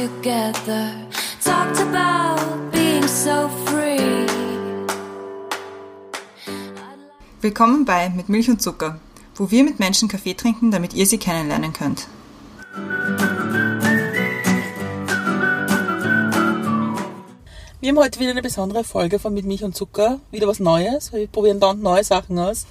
together. 0.00 0.94
Talked 1.44 1.78
about 1.80 2.70
being 2.72 3.06
so 3.06 3.50
free. 3.66 4.26
Willkommen 7.42 7.84
bei 7.84 8.08
Mit 8.08 8.28
Milch 8.30 8.48
und 8.48 8.62
Zucker, 8.62 8.98
wo 9.34 9.50
wir 9.50 9.62
mit 9.62 9.78
Menschen 9.78 10.08
Kaffee 10.08 10.34
trinken, 10.34 10.70
damit 10.70 10.94
ihr 10.94 11.06
sie 11.06 11.18
kennenlernen 11.18 11.74
könnt. 11.74 12.08
Wir 17.80 17.88
haben 17.90 17.98
heute 17.98 18.20
wieder 18.20 18.30
eine 18.30 18.42
besondere 18.42 18.84
Folge 18.84 19.18
von 19.18 19.34
Mit 19.34 19.44
Milch 19.44 19.64
und 19.64 19.76
Zucker. 19.76 20.20
Wieder 20.30 20.48
was 20.48 20.60
Neues. 20.60 21.12
Wir 21.12 21.26
probieren 21.26 21.60
dauernd 21.60 21.82
neue 21.82 22.04
Sachen 22.04 22.38
aus. 22.38 22.66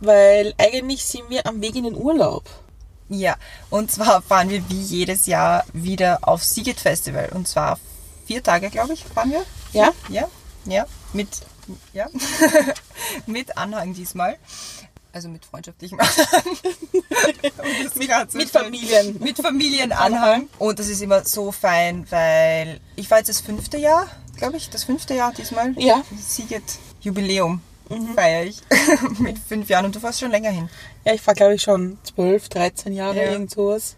Weil 0.00 0.54
eigentlich 0.58 1.04
sind 1.04 1.28
wir 1.28 1.46
am 1.46 1.60
Weg 1.60 1.74
in 1.74 1.84
den 1.84 1.96
Urlaub. 1.96 2.44
Ja, 3.12 3.36
und 3.68 3.92
zwar 3.92 4.22
fahren 4.22 4.48
wir 4.48 4.68
wie 4.70 4.80
jedes 4.80 5.26
Jahr 5.26 5.64
wieder 5.74 6.20
auf 6.22 6.42
Siget 6.42 6.80
Festival. 6.80 7.28
Und 7.34 7.46
zwar 7.46 7.78
vier 8.26 8.42
Tage, 8.42 8.70
glaube 8.70 8.94
ich, 8.94 9.04
fahren 9.04 9.30
wir. 9.30 9.44
Ja? 9.72 9.92
Ja, 10.08 10.28
ja. 10.64 10.86
Mit, 11.12 11.28
ja. 11.92 12.06
mit 13.26 13.58
Anhang 13.58 13.92
diesmal. 13.92 14.38
Also 15.12 15.28
mit 15.28 15.44
freundschaftlichem 15.44 16.00
Anhang. 16.00 16.16
Mit, 17.94 18.34
mit 18.34 18.50
Familien. 18.50 19.18
Mit 19.20 19.36
Familienanhang. 19.38 20.48
Und 20.58 20.78
das 20.78 20.88
ist 20.88 21.02
immer 21.02 21.24
so 21.24 21.52
fein, 21.52 22.06
weil 22.10 22.80
ich 22.96 23.10
war 23.10 23.18
jetzt 23.18 23.28
das 23.28 23.40
fünfte 23.40 23.76
Jahr, 23.76 24.08
glaube 24.36 24.56
ich, 24.56 24.70
das 24.70 24.84
fünfte 24.84 25.14
Jahr 25.14 25.32
diesmal. 25.32 25.74
Ja. 25.78 26.02
Siget 26.18 26.64
Jubiläum 27.00 27.60
feiere 28.14 28.44
ich 28.44 28.58
mit 29.18 29.38
fünf 29.38 29.68
Jahren 29.68 29.86
und 29.86 29.94
du 29.94 30.00
fährst 30.00 30.20
schon 30.20 30.30
länger 30.30 30.50
hin. 30.50 30.68
Ja, 31.04 31.14
ich 31.14 31.20
fahre 31.20 31.36
glaube 31.36 31.54
ich 31.54 31.62
schon 31.62 31.98
12, 32.14 32.48
13 32.48 32.92
Jahre, 32.92 33.16
Ja. 33.16 33.30
irgend 33.32 33.50
sowas. 33.50 33.96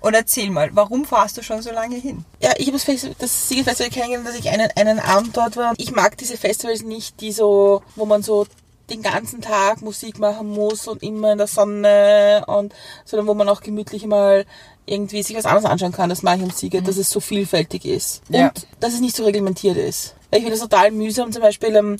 Und 0.00 0.14
erzähl 0.14 0.50
mal, 0.50 0.70
warum 0.74 1.04
fahrst 1.04 1.36
du 1.36 1.42
schon 1.42 1.60
so 1.60 1.72
lange 1.72 1.96
hin? 1.96 2.24
Ja, 2.40 2.52
ich 2.56 2.68
habe 2.68 2.78
das, 2.78 2.84
Festival 2.84 3.74
kennengelernt, 3.90 4.28
dass 4.28 4.36
ich 4.36 4.48
einen, 4.48 4.68
einen 4.76 5.00
Abend 5.00 5.36
dort 5.36 5.56
war. 5.56 5.74
Ich 5.76 5.90
mag 5.90 6.16
diese 6.16 6.36
Festivals 6.36 6.82
nicht, 6.82 7.20
die 7.20 7.32
so, 7.32 7.82
wo 7.96 8.06
man 8.06 8.22
so 8.22 8.46
den 8.90 9.02
ganzen 9.02 9.40
Tag 9.40 9.82
Musik 9.82 10.18
machen 10.18 10.50
muss 10.50 10.86
und 10.86 11.02
immer 11.02 11.32
in 11.32 11.38
der 11.38 11.46
Sonne 11.48 12.44
und, 12.46 12.72
sondern 13.04 13.26
wo 13.26 13.34
man 13.34 13.48
auch 13.48 13.60
gemütlich 13.60 14.06
mal 14.06 14.46
irgendwie 14.86 15.22
sich 15.22 15.36
was 15.36 15.44
anderes 15.44 15.66
anschauen 15.68 15.92
kann. 15.92 16.08
Das 16.08 16.22
mag 16.22 16.38
ich 16.38 16.44
am 16.44 16.50
Siget, 16.50 16.86
dass 16.88 16.96
es 16.96 17.10
so 17.10 17.20
vielfältig 17.20 17.84
ist. 17.84 18.22
Ja. 18.28 18.48
Und 18.48 18.66
dass 18.80 18.94
es 18.94 19.00
nicht 19.00 19.16
so 19.16 19.24
reglementiert 19.24 19.76
ist. 19.76 20.14
Weil 20.30 20.38
ich 20.38 20.44
finde 20.44 20.58
das 20.58 20.68
total 20.68 20.90
mühsam, 20.92 21.32
zum 21.32 21.42
Beispiel 21.42 21.74
ähm, 21.74 21.96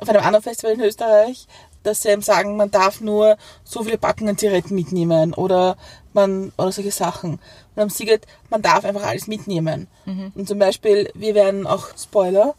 auf 0.00 0.08
einem 0.08 0.22
anderen 0.22 0.42
Festival 0.42 0.72
in 0.74 0.80
Österreich, 0.80 1.46
dass 1.82 2.02
sie 2.02 2.10
eben 2.10 2.22
sagen, 2.22 2.56
man 2.56 2.70
darf 2.70 3.00
nur 3.00 3.36
so 3.64 3.82
viele 3.82 3.98
Packungen 3.98 4.38
Zigaretten 4.38 4.74
mitnehmen 4.74 5.34
oder 5.34 5.76
man 6.12 6.52
oder 6.58 6.70
solche 6.70 6.92
Sachen. 6.92 7.40
Und 7.74 7.82
am 7.82 7.88
Siget, 7.90 8.26
man 8.50 8.60
darf 8.62 8.84
einfach 8.84 9.02
alles 9.02 9.26
mitnehmen. 9.26 9.88
Und 10.34 10.46
zum 10.46 10.58
Beispiel, 10.58 11.10
wir 11.14 11.34
werden 11.34 11.66
auch 11.66 11.86
Spoiler 11.98 12.54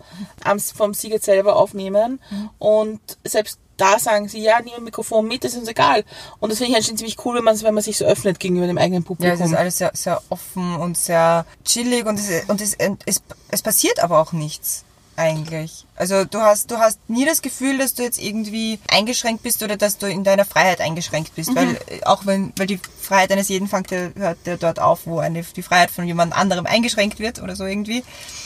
vom 0.76 0.94
Siget 0.94 1.24
selber 1.24 1.56
aufnehmen 1.56 2.20
und 2.60 3.00
selbst 3.24 3.60
da 3.78 3.98
sagen 3.98 4.28
sie, 4.28 4.42
ja, 4.42 4.60
nimm 4.62 4.74
ein 4.76 4.84
Mikrofon 4.84 5.28
mit, 5.28 5.44
das 5.44 5.54
ist 5.54 5.60
uns 5.60 5.68
egal. 5.68 6.04
Und 6.40 6.52
das 6.52 6.60
finde 6.60 6.70
ich 6.72 6.76
halt 6.76 6.86
schon 6.86 6.98
ziemlich 6.98 7.24
cool, 7.26 7.38
wenn 7.38 7.44
man, 7.44 7.60
wenn 7.64 7.74
man 7.74 7.84
sich 7.84 7.98
so 7.98 8.06
öffnet 8.06 8.40
gegenüber 8.40 8.68
dem 8.68 8.78
eigenen 8.78 9.02
Ja, 9.04 9.08
Publikum. 9.08 9.42
es 9.42 9.50
ist 9.52 9.56
alles 9.58 9.78
sehr, 9.80 9.92
sehr 9.96 10.22
offen 10.30 10.76
und 10.76 10.96
sehr 10.96 11.46
chillig 11.66 12.06
und, 12.06 12.20
es, 12.20 12.46
und 12.48 12.62
es, 12.62 12.76
es, 13.06 13.22
es 13.50 13.62
passiert 13.64 14.02
aber 14.04 14.20
auch 14.20 14.32
nichts 14.32 14.84
eigentlich. 15.16 15.86
Also 15.96 16.26
du 16.26 16.40
hast, 16.40 16.72
du 16.72 16.78
hast 16.78 17.00
nie 17.08 17.26
das 17.26 17.42
Gefühl, 17.42 17.78
dass 17.78 17.94
du 17.94 18.04
jetzt 18.04 18.22
irgendwie 18.22 18.80
eingeschränkt 18.88 19.44
bist 19.44 19.62
oder 19.64 19.78
dass 19.78 19.98
du 19.98 20.08
in 20.08 20.24
deiner 20.24 20.46
Freiheit 20.46 20.82
eingeschränkt 20.82 21.36
bist, 21.36 21.56
weil 21.56 21.76
äh, 21.88 22.04
auch 22.04 22.26
wenn, 22.26 22.52
weil 22.58 22.68
die 22.68 22.80
Freiheit 23.02 23.32
eines 23.32 23.50
jeden 23.50 23.68
fängt 23.68 23.92
ja, 23.92 24.10
hört 24.16 24.38
ja 24.46 24.58
dort 24.58 24.80
auf, 24.80 25.06
wo 25.06 25.20
eine, 25.20 25.44
die 25.44 25.62
Freiheit 25.62 25.92
von 25.92 26.08
jemand 26.08 26.36
anderem 26.36 26.66
eingeschränkt 26.66 27.20
wird 27.20 27.42
oder 27.42 27.56
so 27.56 27.66
irgendwie. 27.66 28.04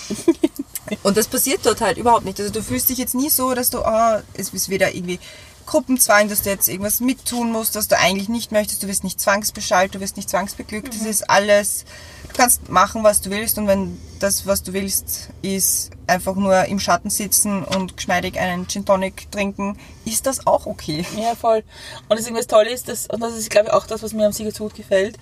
Und 1.03 1.17
das 1.17 1.27
passiert 1.27 1.65
dort 1.65 1.81
halt 1.81 1.97
überhaupt 1.97 2.25
nicht. 2.25 2.39
Also 2.39 2.51
du 2.51 2.61
fühlst 2.61 2.89
dich 2.89 2.97
jetzt 2.97 3.15
nie 3.15 3.29
so, 3.29 3.53
dass 3.53 3.69
du, 3.69 3.79
ah, 3.79 4.21
es 4.35 4.53
ist 4.53 4.69
weder 4.69 4.93
irgendwie 4.93 5.19
Gruppenzwang, 5.67 6.29
dass 6.29 6.41
du 6.41 6.49
jetzt 6.49 6.67
irgendwas 6.69 7.01
mittun 7.01 7.51
musst, 7.51 7.75
was 7.75 7.87
du 7.87 7.97
eigentlich 7.99 8.29
nicht 8.29 8.51
möchtest. 8.51 8.81
Du 8.81 8.87
wirst 8.87 9.03
nicht 9.03 9.21
zwangsbeschallt, 9.21 9.93
du 9.93 9.99
wirst 9.99 10.15
nicht 10.15 10.29
zwangsbeglückt. 10.29 10.95
Das 10.95 11.01
ist 11.01 11.29
alles, 11.29 11.85
du 12.29 12.35
kannst 12.35 12.69
machen, 12.69 13.03
was 13.03 13.21
du 13.21 13.29
willst. 13.29 13.57
Und 13.57 13.67
wenn 13.67 13.99
das, 14.19 14.47
was 14.47 14.63
du 14.63 14.73
willst, 14.73 15.29
ist 15.41 15.91
einfach 16.07 16.35
nur 16.35 16.65
im 16.65 16.79
Schatten 16.79 17.09
sitzen 17.09 17.63
und 17.63 17.97
geschmeidig 17.97 18.39
einen 18.39 18.67
Gin 18.67 18.85
Tonic 18.85 19.29
trinken, 19.29 19.77
ist 20.05 20.25
das 20.25 20.47
auch 20.47 20.65
okay. 20.65 21.05
Ja, 21.17 21.35
voll. 21.35 21.63
Und 22.07 22.17
das 22.17 22.47
Tolle 22.47 22.71
ist, 22.71 22.87
dass, 22.87 23.07
und 23.07 23.19
das 23.19 23.35
ist, 23.35 23.49
glaube 23.49 23.67
ich, 23.67 23.73
auch 23.73 23.85
das, 23.85 24.01
was 24.01 24.13
mir 24.13 24.25
am 24.25 24.31
Sieger 24.31 24.51
so 24.51 24.63
gut 24.63 24.75
gefällt, 24.75 25.17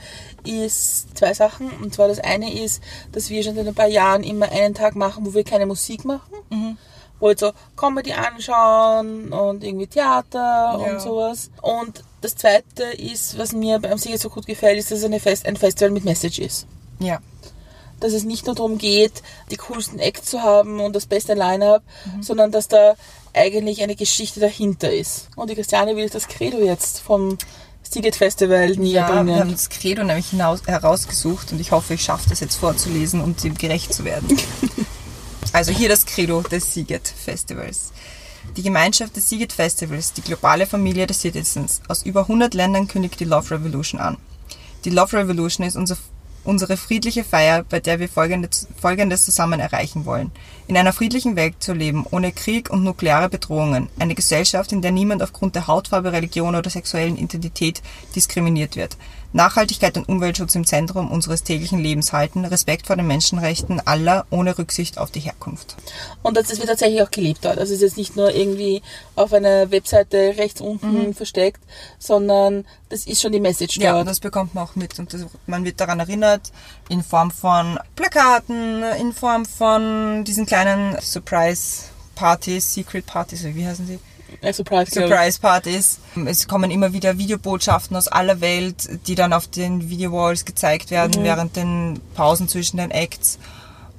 ist 0.46 1.18
zwei 1.18 1.34
Sachen. 1.34 1.72
Und 1.82 1.96
zwar 1.96 2.08
das 2.08 2.20
eine 2.20 2.54
ist, 2.54 2.84
dass 3.12 3.32
wir 3.32 3.44
schon 3.44 3.56
seit 3.56 3.68
ein 3.68 3.76
paar 3.76 3.88
Jahren 3.88 4.24
immer 4.24 4.52
einen 4.52 4.76
Tag 4.76 4.96
machen, 4.96 5.26
wo 5.26 5.34
wir 5.34 5.44
keine 5.44 5.66
Musik 5.66 6.06
machen. 6.06 6.32
Wo 6.52 6.76
wir 7.25 7.38
so 7.38 7.52
Comedy 7.75 8.13
anschauen 8.13 9.31
und 9.34 9.63
irgendwie 9.63 9.88
Theater 9.88 10.40
Ja. 10.40 10.94
und 10.94 11.02
sowas. 11.02 11.50
Und 11.62 12.03
das 12.22 12.36
zweite 12.36 12.84
ist, 12.84 13.38
was 13.38 13.52
mir 13.53 13.80
beim 13.80 13.97
Sieger 13.97 14.18
so 14.18 14.30
gut 14.30 14.46
gefällt, 14.47 14.78
ist, 14.80 14.91
dass 14.91 15.00
es 15.00 15.06
eine 15.06 15.19
Fest, 15.19 15.46
ein 15.46 15.58
Festival 15.58 15.91
mit 15.91 16.06
Message 16.06 16.40
ist. 16.40 16.68
Ja. 17.00 17.19
Dass 18.00 18.14
es 18.14 18.24
nicht 18.24 18.46
nur 18.46 18.56
darum 18.56 18.78
geht, 18.78 19.24
die 19.52 19.58
coolsten 19.58 20.00
Acts 20.00 20.30
zu 20.30 20.41
haben 20.44 20.80
und 20.80 20.96
das 20.96 21.06
beste 21.06 21.34
Line-Up, 21.34 21.81
sondern 22.22 22.52
dass 22.52 22.68
da 22.68 22.96
eigentlich 23.34 23.81
eine 23.84 23.96
Geschichte 23.96 24.40
dahinter 24.40 24.91
ist. 24.91 25.28
Und 25.35 25.50
die 25.50 25.56
Christiane 25.56 25.96
will 25.96 26.09
das 26.09 26.28
Credo 26.28 26.58
jetzt 26.59 27.00
vom 27.00 27.38
Seagate 27.84 28.18
Festival 28.18 28.69
näher 28.72 29.08
Ja, 29.08 29.25
wir 29.25 29.35
haben 29.35 29.52
das 29.52 29.69
Credo 29.69 30.03
nämlich 30.03 30.30
hinaus, 30.30 30.62
herausgesucht 30.66 31.52
und 31.52 31.62
ich 31.62 31.72
hoffe, 31.72 31.94
ich 31.94 32.02
schaffe 32.02 32.30
das 32.30 32.40
jetzt 32.40 32.56
vorzulesen, 32.56 33.22
um 33.22 33.35
dem 33.38 33.56
gerecht 33.56 33.94
zu 33.94 34.03
werden. 34.03 34.38
also 35.56 35.72
hier 35.72 35.88
das 35.88 36.06
Credo 36.06 36.42
des 36.42 36.74
Siget 36.74 37.08
Festivals. 37.08 37.94
Die 38.58 38.62
Gemeinschaft 38.62 39.16
des 39.16 39.30
Siget 39.30 39.54
Festivals, 39.54 40.12
die 40.12 40.22
globale 40.22 40.66
Familie 40.66 41.08
des 41.08 41.22
Citizens 41.22 41.82
aus 41.88 42.04
über 42.04 42.22
100 42.22 42.54
Ländern 42.54 42.90
kündigt 42.90 43.22
die 43.22 43.24
Love 43.24 43.52
Revolution 43.52 44.02
an. 44.02 44.18
Die 44.84 44.90
Love 44.90 45.18
Revolution 45.18 45.66
ist 45.66 45.78
unser, 45.78 45.96
unsere 46.46 46.78
friedliche 46.78 47.24
Feier, 47.24 47.64
bei 47.64 47.80
der 47.80 48.00
wir 48.00 48.08
folgende, 48.08 48.50
Folgendes 48.80 49.26
zusammen 49.26 49.60
erreichen 49.60 50.06
wollen. 50.06 50.32
In 50.68 50.78
einer 50.78 50.94
friedlichen 50.94 51.36
Welt 51.36 51.56
zu 51.60 51.74
leben, 51.74 52.06
ohne 52.10 52.32
Krieg 52.32 52.70
und 52.70 52.84
nukleare 52.84 53.30
Bedrohungen. 53.30 53.90
Eine 54.00 54.16
Gesellschaft, 54.16 54.72
in 54.72 54.82
der 54.82 54.92
niemand 54.92 55.22
aufgrund 55.22 55.56
der 55.56 55.68
Hautfarbe, 55.68 56.12
Religion 56.12 56.56
oder 56.56 56.70
sexuellen 56.70 57.18
Identität 57.18 57.82
diskriminiert 58.16 58.76
wird. 58.76 58.98
Nachhaltigkeit 59.36 59.98
und 59.98 60.08
Umweltschutz 60.08 60.56
im 60.56 60.66
Zentrum 60.66 61.12
unseres 61.12 61.44
täglichen 61.44 61.80
Lebens 61.80 62.14
halten, 62.14 62.46
Respekt 62.46 62.88
vor 62.88 62.96
den 62.96 63.06
Menschenrechten 63.06 63.86
aller 63.86 64.26
ohne 64.30 64.58
Rücksicht 64.58 64.98
auf 64.98 65.12
die 65.12 65.20
Herkunft. 65.20 65.76
Und 66.24 66.38
das 66.38 66.50
wird 66.58 66.70
tatsächlich 66.70 67.02
auch 67.02 67.12
gelebt 67.12 67.44
dort. 67.44 67.60
Also 67.60 67.74
es 67.74 67.82
ist 67.82 67.90
jetzt 67.90 67.98
nicht 67.98 68.16
nur 68.16 68.34
irgendwie 68.34 68.82
auf 69.16 69.34
einer 69.34 69.72
Webseite 69.72 70.36
rechts 70.38 70.62
unten 70.62 71.14
versteckt, 71.14 71.60
sondern 72.00 72.66
das 72.90 73.06
ist 73.07 73.22
schon 73.22 73.31
die 73.31 73.40
Message 73.40 73.78
Ja, 73.78 73.94
dort. 73.94 74.07
das 74.07 74.19
bekommt 74.19 74.53
man 74.56 74.63
auch 74.66 74.75
mit 74.75 74.97
und 75.00 75.13
das, 75.13 75.25
man 75.47 75.66
wird 75.66 75.79
daran 75.79 76.00
erinnert 76.00 76.51
in 76.90 77.03
Form 77.03 77.31
von 77.31 77.79
Plakaten, 77.96 78.84
in 79.00 79.12
Form 79.13 79.46
von 79.46 80.23
diesen 80.23 80.46
kleinen 80.46 80.96
Surprise-Partys, 81.01 82.73
Secret-Partys, 82.73 83.44
oder 83.44 83.56
wie 83.56 83.66
heißen 83.68 83.88
die? 83.88 84.00
Ja, 84.41 84.51
Surprise, 84.53 84.91
glaub 84.91 85.06
ich. 85.06 85.09
Surprise-Partys. 85.12 86.00
Es 86.25 86.47
kommen 86.47 86.72
immer 86.72 86.94
wieder 86.94 87.18
Videobotschaften 87.18 87.96
aus 87.96 88.07
aller 88.07 88.41
Welt, 88.41 88.88
die 89.07 89.16
dann 89.16 89.34
auf 89.34 89.47
den 89.47 89.90
Videowalls 89.90 90.46
gezeigt 90.46 90.91
werden 90.91 91.23
während 91.23 91.56
den 91.56 92.02
Pausen 92.16 92.47
zwischen 92.47 92.78
den 92.78 92.91
Acts. 92.91 93.38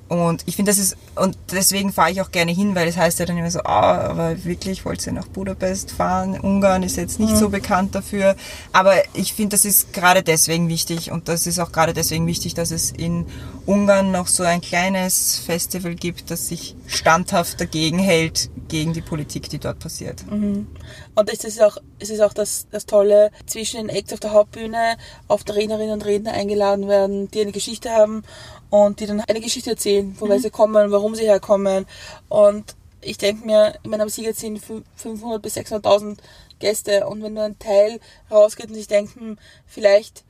Und 0.09 0.45
ich 0.47 0.55
finde, 0.55 0.71
das 0.71 0.79
ist, 0.79 0.97
und 1.17 1.37
deswegen 1.51 1.93
fahre 1.93 2.13
ich 2.13 2.21
auch 2.21 2.31
gerne 2.31 2.53
hin, 2.53 2.77
weil 2.77 2.87
das 2.87 2.97
heißt 2.97 3.19
ja 3.19 3.27
dann 3.27 3.37
immer 3.37 3.51
so, 3.51 3.61
ah, 3.65 4.09
aber 4.09 4.45
wirklich, 4.45 4.85
wollt 4.85 5.05
ihr 5.05 5.13
nach 5.13 5.27
Budapest 5.27 5.91
fahren? 5.91 6.39
Ungarn 6.39 6.85
ist 6.85 6.97
jetzt 6.97 7.19
nicht 7.19 7.37
so 7.37 7.49
bekannt 7.49 7.95
dafür. 7.97 8.37
Aber 8.73 8.95
ich 9.15 9.33
finde, 9.33 9.57
das 9.57 9.65
ist 9.65 9.93
gerade 9.93 10.23
deswegen 10.23 10.69
wichtig 10.69 11.11
und 11.11 11.29
das 11.29 11.47
ist 11.47 11.59
auch 11.59 11.73
gerade 11.73 11.93
deswegen 11.93 12.27
wichtig, 12.27 12.55
dass 12.55 12.71
es 12.71 12.93
in 12.93 13.27
Ungarn 13.67 14.13
noch 14.13 14.29
so 14.29 14.45
ein 14.45 14.61
kleines 14.61 15.39
Festival 15.39 15.95
gibt, 15.97 16.31
das 16.31 16.49
sich 16.49 16.77
standhaft 16.87 17.61
dagegen 17.61 17.99
hält, 17.99 18.49
gegen 18.69 18.93
die 18.93 19.01
Politik, 19.03 19.49
die 19.51 19.59
dort 19.59 19.79
passiert. 19.81 20.23
Und 21.15 21.33
das 21.33 21.45
ist 21.45 21.61
auch, 21.61 21.77
es 21.99 22.11
ist 22.11 22.21
auch 22.21 22.33
das, 22.33 22.69
das 22.71 22.87
Tolle, 22.87 23.31
zwischen 23.47 23.79
den 23.79 23.89
Acts 23.89 24.13
auf 24.13 24.21
der 24.21 24.33
Hauptbühne 24.33 24.97
oft 25.29 25.53
Rednerinnen 25.53 25.95
und 25.95 26.05
Redner 26.05 26.33
eingeladen 26.33 26.87
werden, 26.89 27.29
die 27.31 27.41
eine 27.41 27.53
Geschichte 27.53 27.91
haben 27.91 28.23
und 28.71 29.01
die 29.01 29.07
dann 29.07 29.21
eine 29.21 29.41
Geschichte 29.41 29.71
erzählen, 29.71 30.15
woher 30.19 30.39
sie 30.41 30.51
kommen, 30.51 30.91
warum 30.93 31.15
sie 31.17 31.25
herkommen. 31.25 31.87
Und 32.29 32.77
ich 33.01 33.19
denke 33.19 33.47
mir, 33.47 33.75
in 33.83 33.91
meinem 33.91 34.09
Sieger 34.09 34.33
sind 34.35 34.61
fü- 34.61 34.83
500 34.97 35.43
bis 35.43 35.57
600.000 35.57 36.19
Gäste 36.59 37.07
und 37.07 37.23
wenn 37.23 37.35
nur 37.35 37.45
ein 37.45 37.59
Teil 37.59 38.01
rausgeht 38.31 38.69
und 38.69 38.75
sich 38.75 38.89
denkt, 38.89 39.17
hm, 39.17 39.39
vielleicht 39.67 40.25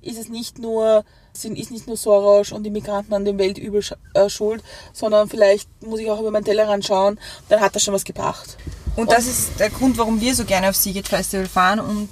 ist 0.00 0.18
es 0.18 0.28
nicht 0.28 0.58
nur, 0.58 1.04
sind, 1.32 1.58
ist 1.58 1.70
nicht 1.70 1.86
nur 1.86 1.96
Soros 1.96 2.52
und 2.52 2.64
die 2.64 2.70
Migranten 2.70 3.14
an 3.14 3.24
dem 3.24 3.38
Weltübel 3.38 3.82
äh, 4.14 4.28
schuld, 4.28 4.62
sondern 4.92 5.28
vielleicht 5.28 5.68
muss 5.82 6.00
ich 6.00 6.10
auch 6.10 6.20
über 6.20 6.30
meinen 6.30 6.44
Tellerrand 6.44 6.84
schauen, 6.84 7.18
dann 7.48 7.60
hat 7.60 7.74
das 7.74 7.82
schon 7.82 7.94
was 7.94 8.04
gebracht. 8.04 8.56
Und 8.96 9.12
das 9.12 9.26
ist 9.26 9.60
der 9.60 9.70
Grund, 9.70 9.96
warum 9.98 10.20
wir 10.20 10.34
so 10.34 10.44
gerne 10.44 10.68
auf 10.68 10.76
Siget 10.76 11.06
Festival 11.06 11.46
fahren 11.46 11.78
und 11.78 12.08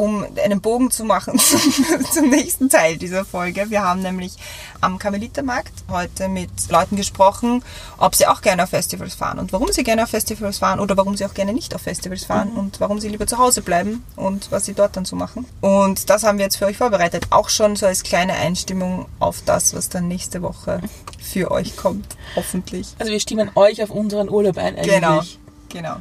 um 0.00 0.24
einen 0.42 0.62
Bogen 0.62 0.90
zu 0.90 1.04
machen 1.04 1.38
zum, 2.12 2.30
nächsten 2.30 2.70
Teil 2.70 2.96
dieser 2.96 3.26
Folge. 3.26 3.68
Wir 3.68 3.82
haben 3.82 4.00
nämlich 4.00 4.32
am 4.80 4.98
Karmelitermarkt 4.98 5.74
heute 5.90 6.28
mit 6.28 6.48
Leuten 6.70 6.96
gesprochen, 6.96 7.62
ob 7.98 8.14
sie 8.14 8.26
auch 8.26 8.40
gerne 8.40 8.62
auf 8.62 8.70
Festivals 8.70 9.14
fahren 9.14 9.38
und 9.38 9.52
warum 9.52 9.70
sie 9.72 9.84
gerne 9.84 10.04
auf 10.04 10.08
Festivals 10.08 10.56
fahren 10.56 10.80
oder 10.80 10.96
warum 10.96 11.18
sie 11.18 11.26
auch 11.26 11.34
gerne 11.34 11.52
nicht 11.52 11.74
auf 11.74 11.82
Festivals 11.82 12.24
fahren 12.24 12.52
und 12.52 12.80
warum 12.80 12.98
sie 12.98 13.10
lieber 13.10 13.26
zu 13.26 13.36
Hause 13.36 13.60
bleiben 13.60 14.02
und 14.16 14.50
was 14.50 14.64
sie 14.64 14.72
dort 14.72 14.96
dann 14.96 15.04
so 15.04 15.16
machen. 15.16 15.44
Und 15.60 16.08
das 16.08 16.22
haben 16.22 16.38
wir 16.38 16.46
jetzt 16.46 16.56
für 16.56 16.64
euch 16.64 16.78
vorbereitet. 16.78 17.26
Auch 17.28 17.50
schon 17.50 17.76
so 17.76 17.84
als 17.84 18.02
kleine 18.02 18.32
Einstimmung 18.32 19.04
auf 19.18 19.42
das, 19.44 19.74
was 19.74 19.90
dann 19.90 20.08
nächste 20.08 20.40
Woche 20.40 20.80
für 21.20 21.50
euch 21.50 21.76
kommt. 21.76 22.16
Hoffentlich. 22.36 22.94
Also 22.98 23.12
wir 23.12 23.20
stimmen 23.20 23.50
euch 23.54 23.82
auf 23.82 23.90
unseren 23.90 24.30
Urlaub 24.30 24.56
ein 24.56 24.76
eigentlich. 24.76 24.94
Genau. 24.94 25.22
Genau. 25.68 25.96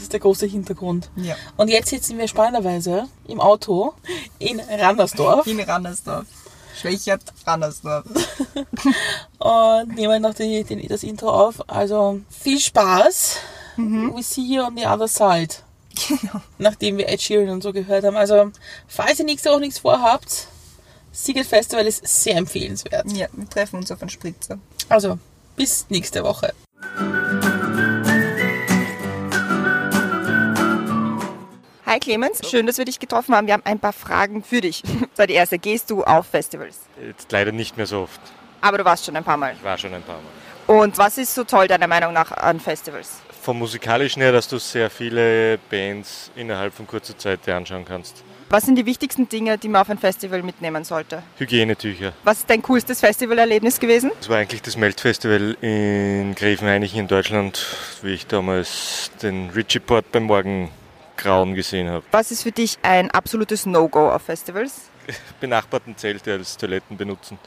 Das 0.00 0.04
ist 0.04 0.14
der 0.14 0.20
große 0.20 0.46
Hintergrund. 0.46 1.10
Ja. 1.16 1.36
Und 1.58 1.68
jetzt 1.68 1.90
sitzen 1.90 2.16
wir 2.16 2.26
spannenderweise 2.26 3.06
im 3.28 3.38
Auto 3.38 3.92
in 4.38 4.58
Randersdorf 4.58 5.46
In 5.46 5.60
Rannersdorf. 5.60 6.24
Schwächert 6.74 7.20
Rannersdorf. 7.46 8.06
und 9.38 9.94
nehmen 9.94 10.22
noch 10.22 10.32
die, 10.32 10.64
die, 10.64 10.88
das 10.88 11.02
Intro 11.02 11.28
auf. 11.28 11.68
Also 11.68 12.22
viel 12.30 12.58
Spaß. 12.58 13.36
We 13.76 14.22
see 14.22 14.40
you 14.40 14.62
on 14.62 14.74
the 14.74 14.86
other 14.86 15.06
side. 15.06 15.56
Genau. 16.08 16.40
Nachdem 16.56 16.96
wir 16.96 17.06
Ed 17.10 17.20
Sheeran 17.20 17.50
und 17.50 17.62
so 17.62 17.74
gehört 17.74 18.04
haben. 18.04 18.16
Also, 18.16 18.52
falls 18.88 19.18
ihr 19.18 19.26
nächste 19.26 19.50
Woche 19.50 19.60
nichts 19.60 19.80
vorhabt, 19.80 20.46
Siget 21.12 21.46
Festival 21.46 21.86
ist 21.86 22.06
sehr 22.06 22.36
empfehlenswert. 22.36 23.12
Ja, 23.12 23.26
wir 23.32 23.50
treffen 23.50 23.76
uns 23.76 23.92
auf 23.92 24.00
einen 24.00 24.08
Spritzer. 24.08 24.58
Also, 24.88 25.18
bis 25.56 25.84
nächste 25.90 26.24
Woche. 26.24 26.54
Hi 31.90 31.98
Clemens, 31.98 32.40
schön, 32.48 32.68
dass 32.68 32.78
wir 32.78 32.84
dich 32.84 33.00
getroffen 33.00 33.34
haben. 33.34 33.48
Wir 33.48 33.54
haben 33.54 33.64
ein 33.66 33.80
paar 33.80 33.92
Fragen 33.92 34.44
für 34.44 34.60
dich. 34.60 34.84
So, 35.16 35.26
die 35.26 35.32
erste, 35.32 35.58
gehst 35.58 35.90
du 35.90 36.04
auf 36.04 36.28
Festivals? 36.28 36.78
Jetzt 37.04 37.32
leider 37.32 37.50
nicht 37.50 37.76
mehr 37.76 37.86
so 37.86 38.02
oft. 38.02 38.20
Aber 38.60 38.78
du 38.78 38.84
warst 38.84 39.04
schon 39.04 39.16
ein 39.16 39.24
paar 39.24 39.36
Mal. 39.36 39.54
Ich 39.58 39.64
war 39.64 39.76
schon 39.76 39.92
ein 39.92 40.02
paar 40.02 40.14
Mal. 40.14 40.76
Und 40.76 40.96
was 40.98 41.18
ist 41.18 41.34
so 41.34 41.42
toll 41.42 41.66
deiner 41.66 41.88
Meinung 41.88 42.12
nach 42.12 42.30
an 42.30 42.60
Festivals? 42.60 43.20
Vom 43.42 43.58
musikalischen 43.58 44.22
her, 44.22 44.30
dass 44.30 44.46
du 44.46 44.58
sehr 44.58 44.88
viele 44.88 45.58
Bands 45.68 46.30
innerhalb 46.36 46.72
von 46.72 46.86
kurzer 46.86 47.18
Zeit 47.18 47.44
dir 47.44 47.56
anschauen 47.56 47.84
kannst. 47.84 48.22
Was 48.50 48.66
sind 48.66 48.76
die 48.76 48.86
wichtigsten 48.86 49.28
Dinge, 49.28 49.58
die 49.58 49.68
man 49.68 49.82
auf 49.82 49.90
ein 49.90 49.98
Festival 49.98 50.44
mitnehmen 50.44 50.84
sollte? 50.84 51.24
Hygienetücher. 51.38 52.12
Was 52.22 52.38
ist 52.38 52.50
dein 52.50 52.62
coolstes 52.62 53.00
Festivalerlebnis 53.00 53.80
gewesen? 53.80 54.12
Das 54.20 54.28
war 54.28 54.36
eigentlich 54.36 54.62
das 54.62 54.76
Meltfestival 54.76 55.56
in 55.60 56.36
Grevenhainichen 56.36 57.00
in 57.00 57.08
Deutschland, 57.08 57.66
wie 58.02 58.14
ich 58.14 58.28
damals 58.28 59.10
den 59.20 59.50
Richie 59.50 59.80
Port 59.80 60.12
beim 60.12 60.28
Morgengrauen 61.24 61.54
gesehen 61.54 61.88
habe. 61.88 62.04
Was 62.10 62.30
ist 62.30 62.42
für 62.42 62.52
dich 62.52 62.78
ein 62.82 63.10
absolutes 63.10 63.66
No-Go 63.66 64.10
auf 64.10 64.22
Festivals? 64.22 64.90
Benachbarten 65.40 65.96
Zelte 65.96 66.32
als 66.32 66.56
Toiletten 66.56 66.96
benutzen. 66.96 67.38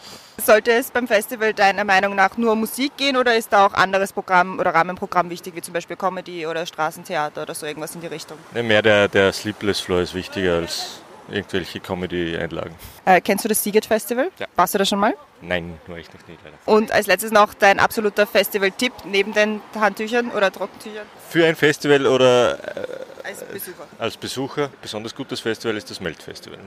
Sollte 0.43 0.71
es 0.71 0.91
beim 0.91 1.07
Festival 1.07 1.53
deiner 1.53 1.83
Meinung 1.83 2.15
nach 2.15 2.37
nur 2.37 2.53
um 2.53 2.59
Musik 2.59 2.97
gehen 2.97 3.15
oder 3.15 3.35
ist 3.35 3.53
da 3.53 3.65
auch 3.65 3.73
anderes 3.73 4.11
Programm 4.11 4.59
oder 4.59 4.73
Rahmenprogramm 4.73 5.29
wichtig, 5.29 5.55
wie 5.55 5.61
zum 5.61 5.73
Beispiel 5.73 5.95
Comedy 5.95 6.45
oder 6.45 6.65
Straßentheater 6.65 7.43
oder 7.43 7.53
so 7.53 7.65
irgendwas 7.65 7.95
in 7.95 8.01
die 8.01 8.07
Richtung? 8.07 8.37
Ne, 8.53 8.63
Mehr 8.63 8.81
der, 8.81 9.07
der 9.07 9.31
Sleepless 9.31 9.79
Floor 9.79 10.01
ist 10.01 10.13
wichtiger 10.13 10.55
als 10.55 10.99
irgendwelche 11.29 11.79
Comedy-Einlagen. 11.79 12.75
Äh, 13.05 13.21
kennst 13.21 13.45
du 13.45 13.49
das 13.49 13.63
Siget 13.63 13.85
Festival? 13.85 14.29
Ja. 14.39 14.47
Warst 14.55 14.73
du 14.73 14.77
da 14.77 14.85
schon 14.85 14.99
mal? 14.99 15.13
Nein, 15.41 15.79
war 15.87 15.97
ich 15.97 16.07
noch 16.13 16.27
nie 16.27 16.37
leider. 16.43 16.57
Und 16.65 16.91
als 16.91 17.07
letztes 17.07 17.31
noch 17.31 17.53
dein 17.53 17.79
absoluter 17.79 18.27
Festival-Tipp 18.27 18.91
neben 19.05 19.33
den 19.33 19.61
Handtüchern 19.79 20.31
oder 20.31 20.51
Trockentüchern 20.51 21.05
Für 21.29 21.45
ein 21.45 21.55
Festival 21.55 22.07
oder 22.07 22.55
äh, 22.77 23.12
als 23.23 23.43
Besucher. 23.43 23.87
als 23.99 24.17
Besucher, 24.17 24.69
besonders 24.81 25.15
gutes 25.15 25.39
Festival 25.39 25.77
ist 25.77 25.89
das 25.89 25.99
Meltfestival. 26.01 26.59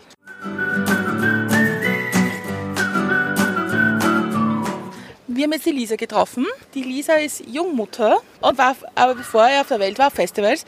Wir 5.28 5.44
haben 5.44 5.52
jetzt 5.52 5.66
die 5.66 5.72
Lisa 5.72 5.96
getroffen. 5.96 6.46
Die 6.74 6.82
Lisa 6.82 7.14
ist 7.14 7.46
Jungmutter 7.46 8.18
und 8.40 8.56
war 8.56 8.74
aber 8.94 9.14
bevor 9.16 9.46
er 9.46 9.60
auf 9.60 9.68
der 9.68 9.80
Welt 9.80 9.98
war 9.98 10.06
auf 10.06 10.14
Festivals. 10.14 10.64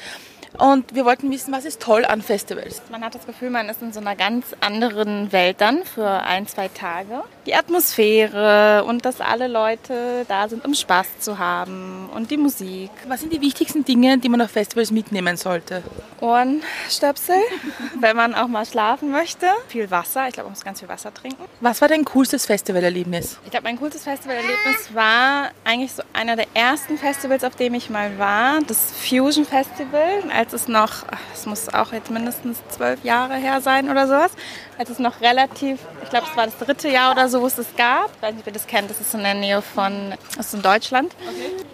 Und 0.57 0.95
wir 0.95 1.05
wollten 1.05 1.31
wissen, 1.31 1.53
was 1.53 1.65
ist 1.65 1.81
toll 1.81 2.05
an 2.05 2.23
Festivals? 2.23 2.83
Man 2.91 3.05
hat 3.05 3.15
das 3.15 3.27
Gefühl, 3.27 3.51
man 3.51 3.69
ist 3.69 3.83
in 3.83 3.93
so 3.93 4.01
einer 4.01 4.17
ganz 4.17 4.47
anderen 4.61 5.31
Welt 5.33 5.61
dann 5.61 5.85
für 5.85 6.09
ein, 6.09 6.47
zwei 6.47 6.69
Tage. 6.69 7.23
Die 7.47 7.55
Atmosphäre 7.55 8.85
und 8.85 9.05
dass 9.05 9.21
alle 9.21 9.49
Leute 9.49 10.25
da 10.29 10.49
sind, 10.49 10.65
um 10.65 10.75
Spaß 10.75 11.21
zu 11.21 11.39
haben 11.39 12.09
und 12.15 12.31
die 12.31 12.37
Musik. 12.37 12.91
Was 13.07 13.21
sind 13.21 13.33
die 13.33 13.41
wichtigsten 13.41 13.85
Dinge, 13.85 14.19
die 14.19 14.29
man 14.29 14.41
auf 14.41 14.51
Festivals 14.51 14.91
mitnehmen 14.91 15.37
sollte? 15.37 15.83
Ohrenstöpsel, 16.21 17.37
wenn 18.01 18.17
man 18.17 18.35
auch 18.35 18.49
mal 18.49 18.65
schlafen 18.67 19.11
möchte. 19.11 19.47
Viel 19.69 19.91
Wasser, 19.91 20.27
ich 20.29 20.35
glaube, 20.35 20.49
man 20.49 20.53
muss 20.55 20.65
ganz 20.65 20.81
viel 20.81 20.89
Wasser 20.89 21.13
trinken. 21.13 21.45
Was 21.61 21.81
war 21.81 21.89
dein 21.89 22.05
coolstes 22.05 22.47
Festivalerlebnis? 22.47 23.39
Ich 23.45 23.51
glaube, 23.51 23.65
mein 23.65 23.79
coolstes 23.79 24.05
Festivalerlebnis 24.05 24.95
war 24.95 25.51
eigentlich 25.65 25.93
so 25.93 26.03
einer 26.13 26.37
der 26.37 26.47
ersten 26.55 26.99
Festivals, 26.99 27.45
auf 27.45 27.57
dem 27.57 27.75
ich 27.75 27.91
mal 27.91 28.19
war. 28.19 28.61
Das 28.67 28.93
Fusion 28.93 29.45
Festival, 29.45 30.31
als 30.39 30.53
es 30.53 30.69
noch, 30.69 30.93
es 31.35 31.47
muss 31.47 31.69
auch 31.75 31.93
jetzt 31.93 32.13
mindestens 32.13 32.59
zwölf 32.69 33.03
Jahre 33.03 33.35
her 33.35 33.61
sein 33.61 33.91
oder 33.91 34.07
sowas, 34.07 34.31
als 34.79 34.89
es 34.89 35.01
noch 35.01 35.21
relativ, 35.21 35.81
ich 36.05 36.11
glaube, 36.11 36.27
es 36.31 36.37
war 36.37 36.47
das 36.47 36.57
dritte 36.59 36.89
Jahr 36.89 37.11
oder 37.11 37.29
so, 37.29 37.43
wo 37.43 37.47
es 37.49 37.57
das 37.57 37.67
gab. 37.77 38.09
Ich 38.15 38.23
weiß 38.23 38.35
nicht, 38.35 38.43
ob 38.43 38.47
ihr 38.47 38.53
das 38.53 38.69
kennt, 38.69 38.89
das 38.89 39.01
ist 39.01 39.13
in 39.15 39.25
der 39.25 39.35
Nähe 39.35 39.61
von, 39.63 40.15
das 40.37 40.47
ist 40.47 40.55
in 40.55 40.63
Deutschland. 40.63 41.13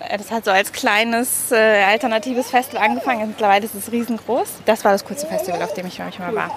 Äh, 0.00 0.16
Das 0.16 0.30
hat 0.30 0.46
so 0.46 0.50
als 0.50 0.72
kleines 0.72 1.52
äh, 1.52 1.82
alternatives 1.84 2.48
Festival 2.48 2.82
angefangen. 2.82 3.28
Mittlerweile 3.28 3.66
ist 3.66 3.74
es 3.74 3.92
riesengroß. 3.92 4.48
Das 4.64 4.82
war 4.82 4.92
das 4.92 5.04
coolste 5.04 5.26
Festival, 5.26 5.62
auf 5.62 5.74
dem 5.74 5.86
ich 5.86 5.98
manchmal 5.98 6.34
war. 6.34 6.50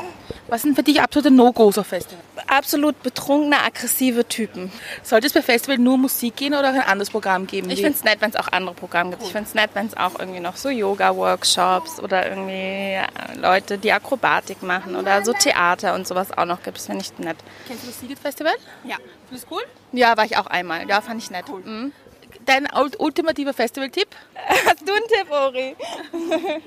Was 0.49 0.61
sind 0.61 0.75
für 0.75 0.83
dich 0.83 1.01
absolute 1.01 1.29
No-Gos 1.29 1.77
auf 1.77 1.87
Festivals? 1.87 2.23
Absolut 2.47 3.03
betrunkene, 3.03 3.57
aggressive 3.61 4.25
Typen. 4.27 4.71
Sollte 5.03 5.27
es 5.27 5.33
bei 5.33 5.41
Festival 5.41 5.77
nur 5.77 5.97
Musik 5.97 6.37
gehen 6.37 6.53
oder 6.53 6.69
auch 6.69 6.73
ein 6.73 6.81
anderes 6.81 7.09
Programm 7.09 7.47
geben? 7.47 7.69
Ich 7.69 7.81
finde 7.81 7.97
es 7.97 8.03
nett, 8.05 8.21
wenn 8.21 8.29
es 8.29 8.35
auch 8.37 8.47
andere 8.53 8.73
Programme 8.73 9.11
gibt. 9.11 9.23
Ich 9.23 9.31
finde 9.31 9.47
es 9.49 9.53
nett, 9.55 9.71
wenn 9.73 9.87
es 9.87 9.97
auch 9.97 10.17
irgendwie 10.17 10.39
noch 10.39 10.55
so 10.55 10.69
Yoga-Workshops 10.69 11.99
oder 11.99 12.29
irgendwie 12.29 12.53
äh, 12.53 13.05
Leute, 13.35 13.77
die 13.77 13.91
Akrobatik 13.91 14.63
machen 14.63 14.95
oder 14.95 15.25
so 15.25 15.33
Theater 15.33 15.93
und 15.95 16.07
sowas 16.07 16.31
auch 16.37 16.45
noch 16.45 16.63
gibt. 16.63 16.77
Das 16.77 16.85
finde 16.85 17.01
ich 17.03 17.17
nett. 17.19 17.37
Kennst 17.67 17.83
du 17.83 17.87
das 17.87 17.99
Siget 17.99 18.19
Festival? 18.19 18.53
Ja. 18.85 18.95
Findest 19.27 19.51
du 19.51 19.55
cool? 19.55 19.63
Ja, 19.91 20.15
war 20.15 20.23
ich 20.23 20.37
auch 20.37 20.47
einmal. 20.47 20.87
Ja, 20.87 21.01
fand 21.01 21.21
ich 21.21 21.29
nett. 21.29 21.45
Mhm. 21.49 21.91
Dein 22.45 22.65
ult- 22.67 22.97
ultimativer 22.99 23.53
Festival-Tipp? 23.53 24.07
Hast 24.65 24.87
du 24.87 24.93
einen 24.93 25.07
Tipp, 25.09 25.29
Ori? 25.29 25.75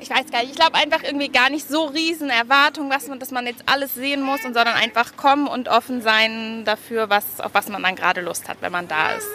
ich 0.00 0.10
weiß 0.10 0.30
gar 0.30 0.40
nicht. 0.40 0.50
Ich 0.52 0.56
glaube 0.56 0.74
einfach 0.74 1.02
irgendwie 1.02 1.28
gar 1.28 1.50
nicht 1.50 1.68
so 1.68 1.84
riesen 1.86 2.30
Erwartungen, 2.30 2.90
was 2.90 3.08
man, 3.08 3.18
dass 3.18 3.30
man 3.30 3.46
jetzt 3.46 3.62
alles 3.66 3.94
sehen 3.94 4.22
muss, 4.22 4.44
und 4.44 4.54
sondern 4.54 4.74
einfach 4.74 5.16
kommen 5.16 5.46
und 5.46 5.68
offen 5.68 6.02
sein 6.02 6.64
dafür, 6.64 7.10
was, 7.10 7.40
auf 7.40 7.54
was 7.54 7.68
man 7.68 7.82
dann 7.82 7.96
gerade 7.96 8.20
Lust 8.20 8.48
hat, 8.48 8.58
wenn 8.60 8.72
man 8.72 8.88
da 8.88 9.12
ist. 9.12 9.28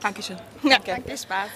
Dankeschön. 0.00 0.36
Ja, 0.62 0.78
danke. 0.84 1.16
Spaß. 1.16 1.50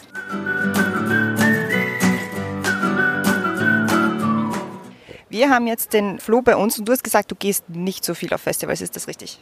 Wir 5.31 5.51
haben 5.51 5.67
jetzt 5.67 5.93
den 5.93 6.19
Flo 6.19 6.41
bei 6.41 6.57
uns 6.57 6.79
und 6.79 6.89
du 6.89 6.93
hast 6.93 7.05
gesagt, 7.05 7.31
du 7.31 7.35
gehst 7.35 7.69
nicht 7.69 8.05
so 8.05 8.15
viel 8.15 8.33
auf 8.33 8.41
Festivals, 8.41 8.81
ist 8.81 8.97
das 8.97 9.07
richtig? 9.09 9.39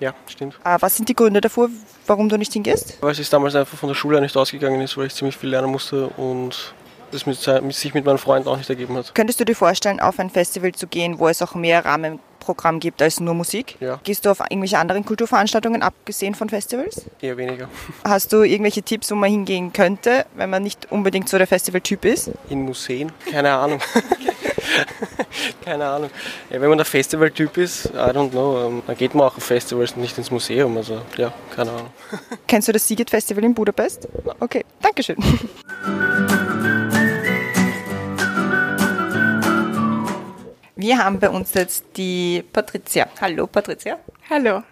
Ja, 0.00 0.14
stimmt. 0.26 0.58
Äh, 0.64 0.78
was 0.80 0.96
sind 0.96 1.08
die 1.08 1.14
Gründe 1.14 1.40
davor, 1.40 1.68
warum 2.08 2.28
du 2.28 2.36
nicht 2.36 2.52
hingehst? 2.52 3.00
Weil 3.00 3.12
es 3.12 3.30
damals 3.30 3.54
einfach 3.54 3.78
von 3.78 3.88
der 3.88 3.94
Schule 3.94 4.20
nicht 4.20 4.36
ausgegangen 4.36 4.80
ist, 4.80 4.96
weil 4.96 5.06
ich 5.06 5.14
ziemlich 5.14 5.36
viel 5.36 5.50
lernen 5.50 5.70
musste 5.70 6.08
und 6.08 6.74
das 7.12 7.26
mit, 7.26 7.38
sich 7.74 7.94
mit 7.94 8.04
meinen 8.04 8.18
Freunden 8.18 8.48
auch 8.48 8.56
nicht 8.56 8.70
ergeben 8.70 8.96
hat. 8.96 9.14
Könntest 9.14 9.40
du 9.40 9.44
dir 9.44 9.54
vorstellen, 9.54 10.00
auf 10.00 10.18
ein 10.18 10.30
Festival 10.30 10.72
zu 10.72 10.86
gehen, 10.86 11.18
wo 11.18 11.28
es 11.28 11.42
auch 11.42 11.54
mehr 11.54 11.84
Rahmenprogramm 11.84 12.80
gibt 12.80 13.00
als 13.02 13.20
nur 13.20 13.34
Musik? 13.34 13.76
Ja. 13.80 14.00
Gehst 14.02 14.24
du 14.26 14.30
auf 14.30 14.40
irgendwelche 14.40 14.78
anderen 14.78 15.04
Kulturveranstaltungen, 15.04 15.82
abgesehen 15.82 16.34
von 16.34 16.48
Festivals? 16.48 17.04
Eher 17.20 17.36
weniger. 17.36 17.68
Hast 18.04 18.32
du 18.32 18.42
irgendwelche 18.42 18.82
Tipps, 18.82 19.10
wo 19.10 19.14
man 19.14 19.30
hingehen 19.30 19.72
könnte, 19.72 20.26
wenn 20.34 20.50
man 20.50 20.62
nicht 20.62 20.90
unbedingt 20.90 21.28
so 21.28 21.38
der 21.38 21.46
Festivaltyp 21.46 22.04
ist? 22.04 22.30
In 22.48 22.62
Museen? 22.62 23.12
Keine 23.30 23.52
Ahnung. 23.52 23.80
Keine 25.64 25.86
Ahnung. 25.86 26.10
Ja, 26.50 26.60
wenn 26.60 26.68
man 26.68 26.78
der 26.78 26.84
Festivaltyp 26.84 27.56
ist, 27.56 27.86
I 27.86 28.10
don't 28.10 28.30
know, 28.30 28.66
ähm, 28.66 28.82
dann 28.86 28.96
geht 28.96 29.14
man 29.14 29.26
auch 29.26 29.36
auf 29.36 29.42
Festivals 29.42 29.92
und 29.92 30.02
nicht 30.02 30.16
ins 30.18 30.30
Museum. 30.30 30.76
Also 30.76 31.02
ja, 31.16 31.32
keine 31.54 31.70
Ahnung. 31.70 31.90
Kennst 32.46 32.68
du 32.68 32.72
das 32.72 32.86
Siget 32.86 33.10
Festival 33.10 33.44
in 33.44 33.54
Budapest? 33.54 34.08
Okay, 34.40 34.64
Dankeschön. 34.80 35.16
Wir 40.82 40.98
haben 40.98 41.20
bei 41.20 41.30
uns 41.30 41.54
jetzt 41.54 41.84
die 41.96 42.42
Patricia. 42.52 43.06
Hallo 43.20 43.46
Patricia. 43.46 44.00
Hallo. 44.28 44.64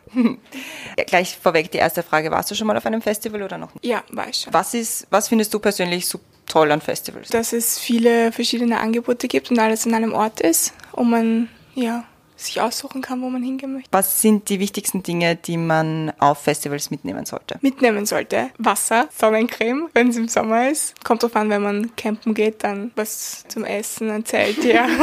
Ja, 0.98 1.04
gleich 1.06 1.38
vorweg 1.40 1.70
die 1.70 1.78
erste 1.78 2.02
Frage. 2.02 2.32
Warst 2.32 2.50
du 2.50 2.56
schon 2.56 2.66
mal 2.66 2.76
auf 2.76 2.84
einem 2.84 3.00
Festival 3.00 3.44
oder 3.44 3.58
noch 3.58 3.72
nicht? 3.74 3.84
Ja, 3.84 4.02
war 4.10 4.28
ich 4.28 4.38
schon. 4.40 4.52
Was, 4.52 4.74
ist, 4.74 5.06
was 5.10 5.28
findest 5.28 5.54
du 5.54 5.60
persönlich 5.60 6.08
so 6.08 6.18
toll 6.46 6.72
an 6.72 6.80
Festivals? 6.80 7.28
Dass 7.28 7.52
es 7.52 7.78
viele 7.78 8.32
verschiedene 8.32 8.80
Angebote 8.80 9.28
gibt 9.28 9.52
und 9.52 9.60
alles 9.60 9.86
an 9.86 9.94
einem 9.94 10.12
Ort 10.12 10.40
ist 10.40 10.74
und 10.90 11.10
man 11.10 11.48
ja, 11.76 12.02
sich 12.40 12.61
aussuchen 12.61 13.02
kann, 13.02 13.23
wo 13.23 13.30
man 13.30 13.42
hingehen 13.42 13.75
möchte. 13.75 13.88
Was 13.92 14.20
sind 14.20 14.49
die 14.49 14.61
wichtigsten 14.61 15.02
Dinge, 15.02 15.37
die 15.37 15.56
man 15.56 16.12
auf 16.18 16.38
Festivals 16.38 16.90
mitnehmen 16.90 17.26
sollte? 17.26 17.59
Mitnehmen 17.61 18.06
sollte 18.06 18.50
Wasser, 18.59 19.09
Sonnencreme, 19.16 19.88
wenn 19.94 20.09
es 20.09 20.16
im 20.16 20.28
Sommer 20.28 20.68
ist. 20.68 21.02
Kommt 21.04 21.23
drauf 21.23 21.37
an, 21.37 21.50
wenn 21.50 21.62
man 21.62 21.97
campen 21.97 22.35
geht, 22.35 22.64
dann 22.64 22.90
was 22.97 23.44
zum 23.49 23.64
Essen, 23.64 24.11
ein 24.11 24.25
Zelt, 24.25 24.64
ja. 24.64 24.87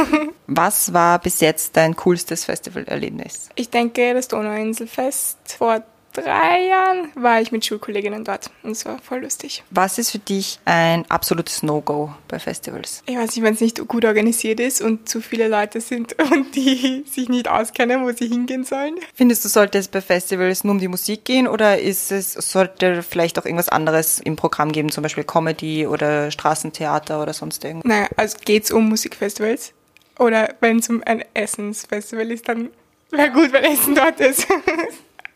Was 0.50 0.94
war 0.94 1.18
bis 1.18 1.40
jetzt 1.40 1.76
dein 1.76 1.94
coolstes 1.94 2.46
Festivalerlebnis? 2.46 3.50
Ich 3.54 3.68
denke, 3.68 4.14
das 4.14 4.28
Donauinselfest 4.28 5.36
vor 5.58 5.82
drei 6.22 6.66
Jahren 6.66 7.08
war 7.14 7.40
ich 7.40 7.52
mit 7.52 7.64
Schulkolleginnen 7.64 8.24
dort 8.24 8.50
und 8.62 8.72
es 8.72 8.84
war 8.84 8.98
voll 8.98 9.20
lustig. 9.20 9.62
Was 9.70 9.98
ist 9.98 10.10
für 10.10 10.18
dich 10.18 10.58
ein 10.64 11.04
absolutes 11.10 11.62
No-Go 11.62 12.12
bei 12.28 12.38
Festivals? 12.38 13.02
Ich 13.06 13.16
weiß 13.16 13.36
nicht, 13.36 13.44
wenn 13.44 13.54
es 13.54 13.60
nicht 13.60 13.86
gut 13.88 14.04
organisiert 14.04 14.60
ist 14.60 14.80
und 14.80 15.08
zu 15.08 15.20
viele 15.20 15.48
Leute 15.48 15.80
sind 15.80 16.16
und 16.32 16.54
die 16.54 17.04
sich 17.06 17.28
nicht 17.28 17.48
auskennen, 17.48 18.04
wo 18.04 18.12
sie 18.12 18.28
hingehen 18.28 18.64
sollen. 18.64 18.96
Findest 19.14 19.44
du, 19.44 19.48
sollte 19.48 19.78
es 19.78 19.88
bei 19.88 20.00
Festivals 20.00 20.64
nur 20.64 20.74
um 20.74 20.80
die 20.80 20.88
Musik 20.88 21.24
gehen 21.24 21.48
oder 21.48 21.78
ist 21.78 22.12
es, 22.12 22.32
sollte 22.32 23.02
vielleicht 23.02 23.38
auch 23.38 23.44
irgendwas 23.44 23.68
anderes 23.68 24.20
im 24.20 24.36
Programm 24.36 24.72
geben, 24.72 24.90
zum 24.90 25.02
Beispiel 25.02 25.24
Comedy 25.24 25.86
oder 25.86 26.30
Straßentheater 26.30 27.22
oder 27.22 27.32
sonst 27.32 27.64
irgendwas? 27.64 27.88
Naja, 27.88 28.08
also 28.16 28.36
geht's 28.44 28.70
um 28.70 28.88
Musikfestivals? 28.88 29.72
Oder 30.18 30.54
wenn 30.60 30.78
es 30.78 30.88
um 30.88 31.02
ein 31.04 31.24
Essensfestival 31.34 32.30
ist, 32.30 32.48
dann 32.48 32.70
wäre 33.10 33.30
gut, 33.30 33.52
wenn 33.52 33.64
Essen 33.64 33.94
dort 33.94 34.20
ist. 34.20 34.46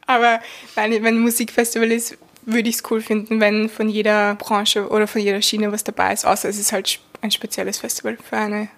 Aber 0.07 0.41
nein, 0.77 0.93
wenn 0.93 1.17
ein 1.17 1.21
Musikfestival 1.21 1.91
ist, 1.93 2.19
würde 2.45 2.69
ich 2.69 2.77
es 2.77 2.91
cool 2.91 3.01
finden, 3.01 3.41
wenn 3.41 3.69
von 3.69 3.89
jeder 3.89 4.35
Branche 4.35 4.89
oder 4.89 5.07
von 5.07 5.21
jeder 5.21 5.41
Schiene 5.43 5.71
was 5.71 5.85
dabei 5.85 6.13
ist, 6.13 6.25
außer 6.25 6.49
es 6.49 6.59
ist 6.59 6.73
halt 6.73 6.99
ein 7.21 7.31
spezielles 7.31 7.79
Festival 7.79 8.17
für 8.17 8.37
eine 8.37 8.69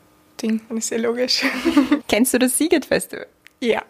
Ding. 0.40 0.60
Das 0.68 0.78
ist 0.78 0.90
ja 0.90 0.98
logisch. 0.98 1.42
Kennst 2.08 2.34
du 2.34 2.38
das 2.38 2.56
Siget 2.56 2.86
Festival? 2.86 3.26
ja. 3.60 3.82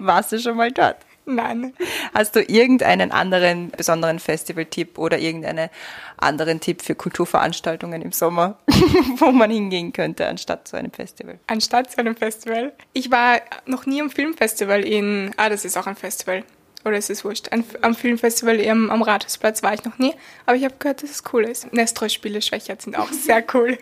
Warst 0.00 0.30
du 0.30 0.38
schon 0.38 0.56
mal 0.56 0.70
dort? 0.70 0.96
Nein. 1.28 1.74
Hast 2.14 2.36
du 2.36 2.42
irgendeinen 2.42 3.12
anderen 3.12 3.70
besonderen 3.70 4.18
Festivaltipp 4.18 4.98
oder 4.98 5.18
irgendeinen 5.18 5.68
anderen 6.16 6.60
Tipp 6.60 6.80
für 6.82 6.94
Kulturveranstaltungen 6.94 8.00
im 8.00 8.12
Sommer, 8.12 8.58
wo 9.18 9.30
man 9.30 9.50
hingehen 9.50 9.92
könnte, 9.92 10.26
anstatt 10.26 10.66
zu 10.66 10.76
einem 10.76 10.90
Festival? 10.90 11.38
Anstatt 11.46 11.90
zu 11.90 11.98
einem 11.98 12.16
Festival. 12.16 12.72
Ich 12.94 13.10
war 13.10 13.40
noch 13.66 13.84
nie 13.84 14.00
am 14.00 14.10
Filmfestival 14.10 14.84
in. 14.84 15.32
Ah, 15.36 15.50
das 15.50 15.66
ist 15.66 15.76
auch 15.76 15.86
ein 15.86 15.96
Festival. 15.96 16.44
Oder 16.84 16.96
ist 16.96 17.10
es 17.10 17.24
wurscht? 17.24 17.50
Ein, 17.50 17.64
am 17.82 17.94
Filmfestival 17.94 18.66
am, 18.66 18.90
am 18.90 19.02
Rathausplatz 19.02 19.62
war 19.62 19.74
ich 19.74 19.84
noch 19.84 19.98
nie. 19.98 20.14
Aber 20.46 20.56
ich 20.56 20.64
habe 20.64 20.74
gehört, 20.78 21.02
dass 21.02 21.10
es 21.10 21.22
cool 21.32 21.44
ist. 21.44 21.70
Nestroy-Spiele 21.72 22.40
Schwächert 22.40 22.80
sind 22.80 22.96
auch 22.96 23.12
sehr 23.12 23.44
cool. 23.52 23.78